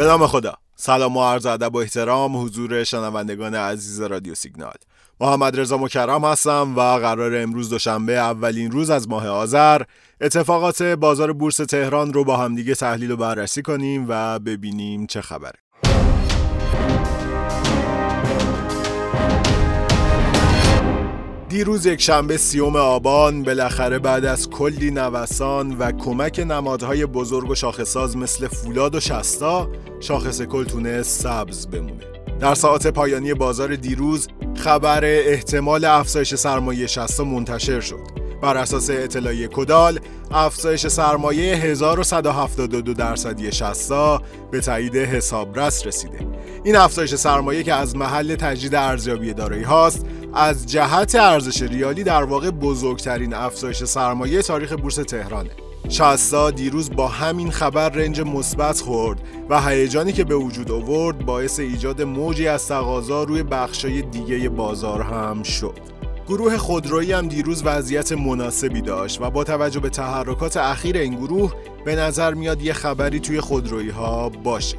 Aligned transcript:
به 0.00 0.06
نام 0.06 0.26
خدا. 0.26 0.54
سلام 0.76 1.16
و 1.16 1.24
عرض 1.24 1.46
ادب 1.46 1.74
و 1.74 1.78
احترام 1.78 2.44
حضور 2.44 2.84
شنوندگان 2.84 3.54
عزیز 3.54 4.00
رادیو 4.00 4.34
سیگنال. 4.34 4.74
محمد 5.20 5.60
رضا 5.60 5.78
مکرم 5.78 6.24
هستم 6.24 6.76
و 6.76 6.80
قرار 6.80 7.36
امروز 7.36 7.70
دوشنبه 7.70 8.12
اولین 8.12 8.70
روز 8.70 8.90
از 8.90 9.08
ماه 9.08 9.28
آذر. 9.28 9.82
اتفاقات 10.20 10.82
بازار 10.82 11.32
بورس 11.32 11.56
تهران 11.56 12.12
رو 12.12 12.24
با 12.24 12.36
همدیگه 12.36 12.74
تحلیل 12.74 13.10
و 13.10 13.16
بررسی 13.16 13.62
کنیم 13.62 14.06
و 14.08 14.38
ببینیم 14.38 15.06
چه 15.06 15.20
خبره. 15.20 15.58
دیروز 21.50 21.86
یک 21.86 22.00
شنبه 22.00 22.36
سیوم 22.36 22.76
آبان 22.76 23.42
بالاخره 23.42 23.98
بعد 23.98 24.24
از 24.24 24.50
کلی 24.50 24.90
نوسان 24.90 25.78
و 25.78 25.92
کمک 25.92 26.38
نمادهای 26.38 27.06
بزرگ 27.06 27.50
و 27.50 27.54
شاخصاز 27.54 28.16
مثل 28.16 28.48
فولاد 28.48 28.94
و 28.94 29.00
شستا 29.00 29.68
شاخص 30.00 30.42
کل 30.42 30.64
تونست 30.64 31.20
سبز 31.20 31.66
بمونه. 31.66 32.04
در 32.40 32.54
ساعت 32.54 32.86
پایانی 32.86 33.34
بازار 33.34 33.74
دیروز 33.76 34.28
خبر 34.56 35.04
احتمال 35.04 35.84
افزایش 35.84 36.34
سرمایه 36.34 36.86
شستا 36.86 37.24
منتشر 37.24 37.80
شد. 37.80 38.20
بر 38.42 38.56
اساس 38.56 38.90
اطلاعیه 38.90 39.48
کدال 39.48 40.00
افزایش 40.30 40.86
سرمایه 40.86 41.56
1172 41.56 42.94
درصدی 42.94 43.52
شستا 43.52 44.22
به 44.50 44.60
تایید 44.60 44.96
حسابرس 44.96 45.86
رسیده. 45.86 46.26
این 46.64 46.76
افزایش 46.76 47.14
سرمایه 47.14 47.62
که 47.62 47.74
از 47.74 47.96
محل 47.96 48.34
تجدید 48.34 48.74
ارزیابی 48.74 49.32
دارایی 49.32 49.62
هاست 49.62 50.06
از 50.34 50.66
جهت 50.66 51.14
ارزش 51.14 51.62
ریالی 51.62 52.04
در 52.04 52.22
واقع 52.22 52.50
بزرگترین 52.50 53.34
افزایش 53.34 53.84
سرمایه 53.84 54.42
تاریخ 54.42 54.72
بورس 54.72 54.94
تهرانه. 54.94 55.50
شستا 55.88 56.50
دیروز 56.50 56.90
با 56.90 57.08
همین 57.08 57.50
خبر 57.50 57.88
رنج 57.88 58.20
مثبت 58.20 58.80
خورد 58.80 59.20
و 59.48 59.60
هیجانی 59.60 60.12
که 60.12 60.24
به 60.24 60.34
وجود 60.34 60.70
آورد 60.70 61.18
باعث 61.26 61.60
ایجاد 61.60 62.02
موجی 62.02 62.48
از 62.48 62.68
تقاضا 62.68 63.24
روی 63.24 63.42
بخشای 63.42 64.02
دیگه 64.02 64.48
بازار 64.48 65.02
هم 65.02 65.42
شد. 65.42 65.78
گروه 66.28 66.56
خودرویی 66.56 67.12
هم 67.12 67.28
دیروز 67.28 67.62
وضعیت 67.64 68.12
مناسبی 68.12 68.80
داشت 68.80 69.20
و 69.20 69.30
با 69.30 69.44
توجه 69.44 69.80
به 69.80 69.88
تحرکات 69.90 70.56
اخیر 70.56 70.96
این 70.96 71.14
گروه 71.14 71.52
به 71.84 71.96
نظر 71.96 72.34
میاد 72.34 72.62
یه 72.62 72.72
خبری 72.72 73.20
توی 73.20 73.40
خودرویی 73.40 73.90
ها 73.90 74.28
باشه. 74.28 74.76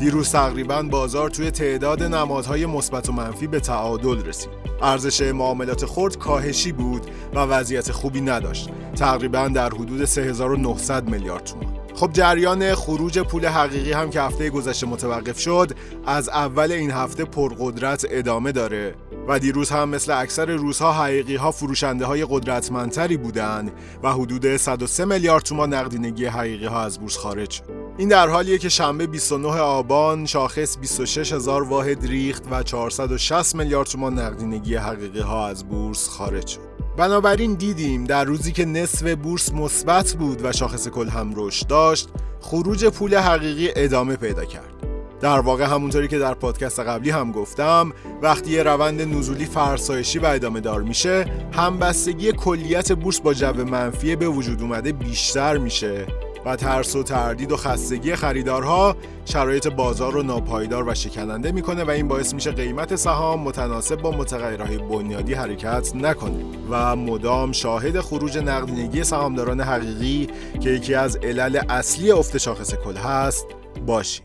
دیروز 0.00 0.32
تقریبا 0.32 0.82
بازار 0.82 1.30
توی 1.30 1.50
تعداد 1.50 2.02
نمادهای 2.02 2.66
مثبت 2.66 3.08
و 3.08 3.12
منفی 3.12 3.46
به 3.46 3.60
تعادل 3.60 4.24
رسید. 4.24 4.50
ارزش 4.82 5.22
معاملات 5.22 5.86
خرد 5.86 6.18
کاهشی 6.18 6.72
بود 6.72 7.06
و 7.34 7.38
وضعیت 7.38 7.92
خوبی 7.92 8.20
نداشت. 8.20 8.68
تقریبا 8.96 9.48
در 9.48 9.68
حدود 9.68 10.04
3900 10.04 11.08
میلیارد 11.08 11.44
تومان. 11.44 11.80
خب 11.94 12.10
جریان 12.12 12.74
خروج 12.74 13.18
پول 13.18 13.46
حقیقی 13.46 13.92
هم 13.92 14.10
که 14.10 14.20
هفته 14.20 14.50
گذشته 14.50 14.86
متوقف 14.86 15.40
شد 15.40 15.70
از 16.06 16.28
اول 16.28 16.72
این 16.72 16.90
هفته 16.90 17.24
پرقدرت 17.24 18.06
ادامه 18.10 18.52
داره 18.52 18.94
و 19.28 19.38
دیروز 19.38 19.70
هم 19.70 19.88
مثل 19.88 20.12
اکثر 20.12 20.46
روزها 20.46 20.92
حقیقی 20.92 21.36
ها 21.36 21.50
فروشنده 21.50 22.04
های 22.04 22.26
قدرتمندتری 22.30 23.16
بودند 23.16 23.72
و 24.02 24.12
حدود 24.12 24.56
103 24.56 25.04
میلیارد 25.04 25.42
تومان 25.42 25.74
نقدینگی 25.74 26.26
حقیقی 26.26 26.66
ها 26.66 26.82
از 26.82 26.98
بورس 26.98 27.16
خارج 27.16 27.50
شد. 27.50 27.89
این 28.00 28.08
در 28.08 28.28
حالیه 28.28 28.58
که 28.58 28.68
شنبه 28.68 29.06
29 29.06 29.48
آبان 29.48 30.26
شاخص 30.26 30.78
26 30.78 31.32
هزار 31.32 31.62
واحد 31.62 32.06
ریخت 32.06 32.42
و 32.50 32.62
460 32.62 33.54
میلیارد 33.54 33.86
تومان 33.86 34.18
نقدینگی 34.18 34.76
حقیقی 34.76 35.20
ها 35.20 35.48
از 35.48 35.64
بورس 35.64 36.08
خارج 36.08 36.46
شد. 36.46 36.60
بنابراین 36.96 37.54
دیدیم 37.54 38.04
در 38.04 38.24
روزی 38.24 38.52
که 38.52 38.64
نصف 38.64 39.14
بورس 39.14 39.52
مثبت 39.52 40.12
بود 40.12 40.44
و 40.44 40.52
شاخص 40.52 40.88
کل 40.88 41.08
هم 41.08 41.32
رشد 41.36 41.66
داشت 41.66 42.08
خروج 42.40 42.86
پول 42.86 43.14
حقیقی 43.14 43.68
ادامه 43.76 44.16
پیدا 44.16 44.44
کرد. 44.44 44.74
در 45.20 45.40
واقع 45.40 45.64
همونطوری 45.64 46.08
که 46.08 46.18
در 46.18 46.34
پادکست 46.34 46.80
قبلی 46.80 47.10
هم 47.10 47.32
گفتم 47.32 47.92
وقتی 48.22 48.50
یه 48.50 48.62
روند 48.62 49.02
نزولی 49.02 49.44
فرسایشی 49.44 50.18
و 50.18 50.26
ادامه 50.26 50.60
دار 50.60 50.82
میشه 50.82 51.24
همبستگی 51.52 52.32
کلیت 52.32 52.92
بورس 52.92 53.20
با 53.20 53.34
جو 53.34 53.64
منفی 53.64 54.16
به 54.16 54.28
وجود 54.28 54.62
اومده 54.62 54.92
بیشتر 54.92 55.58
میشه. 55.58 56.06
و 56.44 56.56
ترس 56.56 56.96
و 56.96 57.02
تردید 57.02 57.52
و 57.52 57.56
خستگی 57.56 58.16
خریدارها 58.16 58.96
شرایط 59.24 59.68
بازار 59.68 60.12
رو 60.12 60.22
ناپایدار 60.22 60.88
و 60.88 60.94
شکننده 60.94 61.52
می‌کنه 61.52 61.84
و 61.84 61.90
این 61.90 62.08
باعث 62.08 62.34
میشه 62.34 62.50
قیمت 62.50 62.96
سهام 62.96 63.40
متناسب 63.40 63.96
با 63.96 64.10
متغیرهای 64.10 64.78
بنیادی 64.78 65.34
حرکت 65.34 65.96
نکنه 65.96 66.44
و 66.70 66.96
مدام 66.96 67.52
شاهد 67.52 68.00
خروج 68.00 68.38
نقدینگی 68.38 69.04
سهامداران 69.04 69.60
حقیقی 69.60 70.28
که 70.60 70.70
یکی 70.70 70.94
از 70.94 71.16
علل 71.16 71.60
اصلی 71.68 72.10
افت 72.10 72.38
شاخص 72.38 72.74
کل 72.74 72.96
هست 72.96 73.46
باشیم. 73.86 74.24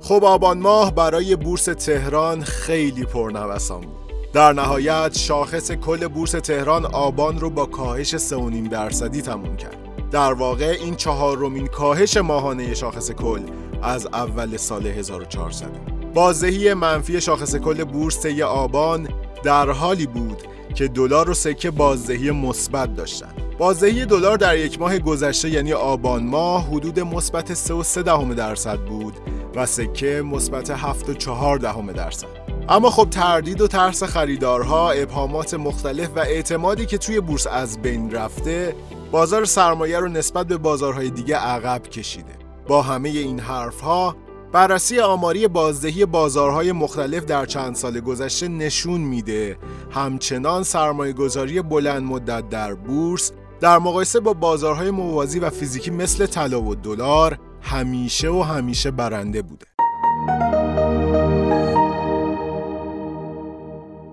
خب 0.00 0.24
آبان 0.24 0.58
ماه 0.58 0.94
برای 0.94 1.36
بورس 1.36 1.64
تهران 1.64 2.42
خیلی 2.42 3.04
پرنوسان 3.04 3.80
بود. 3.80 4.07
در 4.32 4.52
نهایت 4.52 5.18
شاخص 5.18 5.70
کل 5.70 6.08
بورس 6.08 6.30
تهران 6.30 6.86
آبان 6.86 7.40
رو 7.40 7.50
با 7.50 7.66
کاهش 7.66 8.16
3.5 8.16 8.68
درصدی 8.70 9.22
تموم 9.22 9.56
کرد. 9.56 9.88
در 10.10 10.32
واقع 10.32 10.76
این 10.80 10.96
چهارمین 10.96 11.66
کاهش 11.66 12.16
ماهانه 12.16 12.74
شاخص 12.74 13.10
کل 13.10 13.40
از 13.82 14.06
اول 14.06 14.56
سال 14.56 14.86
1400 14.86 15.66
بازدهی 16.14 16.74
منفی 16.74 17.20
شاخص 17.20 17.56
کل 17.56 17.84
بورس 17.84 18.22
طی 18.22 18.42
آبان 18.42 19.08
در 19.44 19.70
حالی 19.70 20.06
بود 20.06 20.42
که 20.74 20.88
دلار 20.88 21.30
و 21.30 21.34
سکه 21.34 21.70
بازدهی 21.70 22.30
مثبت 22.30 22.96
داشتند 22.96 23.42
بازدهی 23.58 24.06
دلار 24.06 24.36
در 24.36 24.56
یک 24.58 24.80
ماه 24.80 24.98
گذشته 24.98 25.50
یعنی 25.50 25.72
آبان 25.72 26.26
ماه 26.26 26.66
حدود 26.66 27.00
مثبت 27.00 27.54
3.3 27.54 28.34
درصد 28.34 28.78
بود. 28.78 29.14
و 29.58 29.66
سکه 29.66 30.22
مثبت 30.22 30.76
7.4 30.76 31.94
درصد. 31.94 32.26
اما 32.68 32.90
خب 32.90 33.10
تردید 33.10 33.60
و 33.60 33.66
ترس 33.66 34.02
خریدارها 34.02 34.90
ابهامات 34.90 35.54
مختلف 35.54 36.08
و 36.16 36.18
اعتمادی 36.18 36.86
که 36.86 36.98
توی 36.98 37.20
بورس 37.20 37.46
از 37.46 37.82
بین 37.82 38.10
رفته 38.10 38.74
بازار 39.10 39.44
سرمایه 39.44 39.98
رو 39.98 40.08
نسبت 40.08 40.46
به 40.46 40.56
بازارهای 40.56 41.10
دیگه 41.10 41.36
عقب 41.36 41.82
کشیده. 41.82 42.32
با 42.68 42.82
همه 42.82 43.08
این 43.08 43.40
حرفها 43.40 44.16
بررسی 44.52 45.00
آماری 45.00 45.48
بازدهی 45.48 46.06
بازارهای 46.06 46.72
مختلف 46.72 47.24
در 47.24 47.46
چند 47.46 47.74
سال 47.74 48.00
گذشته 48.00 48.48
نشون 48.48 49.00
میده 49.00 49.58
همچنان 49.90 50.62
سرمایه 50.62 51.12
گذاری 51.12 51.62
بلند 51.62 52.02
مدت 52.02 52.48
در 52.48 52.74
بورس 52.74 53.32
در 53.60 53.78
مقایسه 53.78 54.20
با 54.20 54.32
بازارهای 54.32 54.90
موازی 54.90 55.38
و 55.38 55.50
فیزیکی 55.50 55.90
مثل 55.90 56.26
طلا 56.26 56.62
و 56.62 56.74
دلار 56.74 57.38
همیشه 57.68 58.28
و 58.28 58.42
همیشه 58.42 58.90
برنده 58.90 59.42
بوده. 59.42 59.66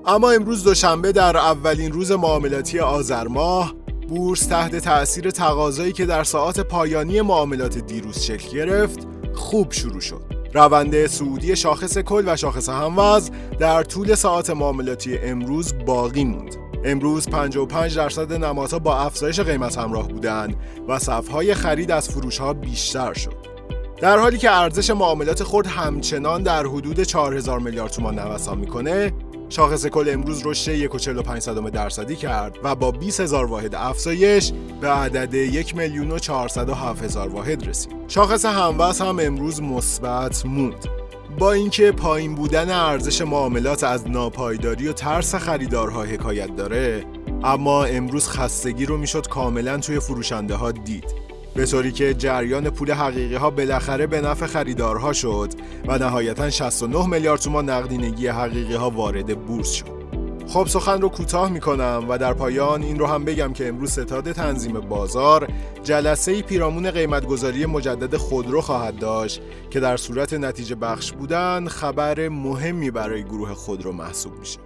اما 0.08 0.32
امروز 0.32 0.64
دوشنبه 0.64 1.12
در 1.12 1.38
اولین 1.38 1.92
روز 1.92 2.12
معاملاتی 2.12 2.80
آذر 2.80 3.28
ماه 3.28 3.74
بورس 4.10 4.46
تحت 4.46 4.76
تأثیر 4.76 5.32
تقاضایی 5.32 5.92
که 5.92 6.06
در 6.06 6.24
ساعات 6.24 6.60
پایانی 6.60 7.22
معاملات 7.22 7.78
دیروز 7.78 8.20
شکل 8.20 8.58
گرفت 8.58 9.08
خوب 9.34 9.72
شروع 9.72 10.02
شد. 10.02 10.22
روند 10.54 11.08
سعودی 11.08 11.56
شاخص 11.56 11.98
کل 11.98 12.24
و 12.28 12.36
شاخص 12.36 12.70
هموز 12.70 13.32
در 13.60 13.84
طول 13.84 14.16
ساعت 14.16 14.50
معاملاتی 14.50 15.18
امروز 15.18 15.74
باقی 15.86 16.24
موند. 16.24 16.56
امروز 16.86 17.30
55 17.30 17.96
درصد 17.98 18.34
نمادها 18.34 18.80
با 18.80 18.98
افزایش 18.98 19.40
قیمت 19.40 19.78
همراه 19.78 20.08
بودند 20.08 20.56
و 20.88 21.00
صفهای 21.00 21.53
خرید 21.53 21.91
از 21.91 22.09
فروش 22.09 22.38
ها 22.38 22.53
بیشتر 22.53 23.14
شد. 23.14 23.54
در 24.05 24.19
حالی 24.19 24.37
که 24.37 24.52
ارزش 24.52 24.90
معاملات 24.90 25.43
خرد 25.43 25.67
همچنان 25.67 26.43
در 26.43 26.66
حدود 26.66 27.03
4000 27.03 27.59
میلیارد 27.59 27.91
تومان 27.91 28.19
نوسان 28.19 28.57
می‌کنه 28.57 29.11
شاخص 29.49 29.85
کل 29.85 30.09
امروز 30.09 30.41
رشد 30.46 30.90
1.45 30.90 31.69
درصدی 31.69 32.16
کرد 32.16 32.57
و 32.63 32.75
با 32.75 32.91
20 32.91 33.19
هزار 33.19 33.46
واحد 33.46 33.75
افزایش 33.75 34.52
به 34.81 34.90
عدد 34.90 35.34
1 35.34 35.75
میلیون 35.75 36.11
و 36.11 36.19
407 36.19 37.03
هزار 37.03 37.29
واحد 37.29 37.67
رسید. 37.67 37.91
شاخص 38.07 38.46
هموز 38.46 39.02
هم 39.02 39.19
امروز 39.19 39.61
مثبت 39.61 40.46
موند. 40.46 40.85
با 41.40 41.52
اینکه 41.52 41.91
پایین 41.91 42.35
بودن 42.35 42.69
ارزش 42.69 43.22
معاملات 43.22 43.84
از 43.84 44.09
ناپایداری 44.09 44.87
و 44.87 44.93
ترس 44.93 45.35
خریدارها 45.35 46.03
حکایت 46.03 46.55
داره 46.55 47.05
اما 47.43 47.85
امروز 47.85 48.29
خستگی 48.29 48.85
رو 48.85 48.97
می‌شد 48.97 49.28
کاملا 49.28 49.78
توی 49.78 49.99
فروشنده 49.99 50.55
ها 50.55 50.72
دید 50.72 51.25
به 51.55 51.66
طوری 51.66 51.91
که 51.91 52.13
جریان 52.13 52.69
پول 52.69 52.91
حقیقی 52.91 53.35
ها 53.35 53.49
بالاخره 53.49 54.07
به 54.07 54.22
نفع 54.22 54.46
خریدارها 54.46 55.13
شد 55.13 55.49
و 55.87 55.97
نهایتا 55.97 56.49
69 56.49 57.07
میلیارد 57.07 57.40
تومان 57.40 57.69
نقدینگی 57.69 58.28
حقیقی 58.28 58.73
ها 58.73 58.90
وارد 58.90 59.46
بورس 59.46 59.72
شد. 59.72 59.96
خب 60.47 60.67
سخن 60.67 61.02
رو 61.02 61.09
کوتاه 61.09 61.52
می‌کنم 61.52 62.05
و 62.09 62.17
در 62.17 62.34
پایان 62.34 62.84
این 62.84 62.99
رو 62.99 63.05
هم 63.05 63.25
بگم 63.25 63.53
که 63.53 63.67
امروز 63.67 63.91
ستاد 63.91 64.31
تنظیم 64.31 64.79
بازار 64.79 65.47
جلسه 65.84 66.41
پیرامون 66.41 66.91
قیمتگذاری 66.91 67.66
مجدد 67.66 68.16
خودرو 68.16 68.61
خواهد 68.61 68.99
داشت 68.99 69.41
که 69.69 69.79
در 69.79 69.97
صورت 69.97 70.34
نتیجه 70.34 70.75
بخش 70.75 71.11
بودن 71.11 71.67
خبر 71.67 72.29
مهمی 72.29 72.91
برای 72.91 73.23
گروه 73.23 73.53
خودرو 73.53 73.91
محسوب 73.91 74.40
میشه. 74.40 74.59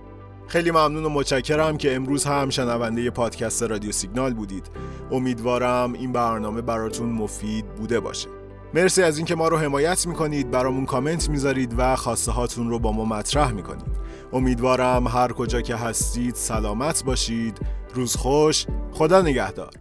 خیلی 0.49 0.71
ممنون 0.71 1.05
و 1.05 1.09
متشکرم 1.09 1.77
که 1.77 1.95
امروز 1.95 2.25
هم 2.25 2.49
شنونده 2.49 3.09
پادکست 3.09 3.63
رادیو 3.63 3.91
سیگنال 3.91 4.33
بودید. 4.33 4.69
امیدوارم 5.11 5.93
این 5.93 6.11
برنامه 6.11 6.61
براتون 6.61 7.09
مفید 7.09 7.65
بوده 7.65 7.99
باشه. 7.99 8.29
مرسی 8.73 9.03
از 9.03 9.17
اینکه 9.17 9.35
ما 9.35 9.47
رو 9.47 9.57
حمایت 9.57 10.07
می‌کنید 10.07 10.51
برامون 10.51 10.85
کامنت 10.85 11.29
می‌ذارید 11.29 11.75
و 11.77 11.95
خواسته 11.95 12.31
هاتون 12.31 12.69
رو 12.69 12.79
با 12.79 12.91
ما 12.91 13.05
مطرح 13.05 13.51
می‌کنید. 13.51 13.99
امیدوارم 14.33 15.07
هر 15.07 15.31
کجا 15.31 15.61
که 15.61 15.75
هستید 15.75 16.35
سلامت 16.35 17.03
باشید. 17.03 17.59
روز 17.93 18.15
خوش 18.15 18.65
خدا 18.91 19.21
نگهدار. 19.21 19.71